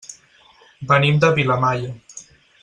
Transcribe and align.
Venim 0.91 1.19
de 1.25 1.31
Vilamalla. 1.41 1.93